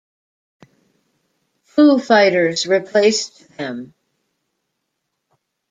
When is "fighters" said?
1.99-2.65